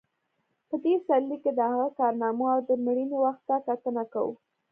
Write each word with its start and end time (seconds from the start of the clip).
په 0.67 0.75
دې 0.83 0.93
سرلیک 1.05 1.41
کې 1.43 1.51
د 1.55 1.59
هغه 1.71 1.87
کارنامو 1.99 2.45
او 2.53 2.59
د 2.69 2.71
مړینې 2.85 3.17
وخت 3.25 3.41
ته 3.49 3.55
کتنه 3.67 4.03
کوو. 4.13 4.33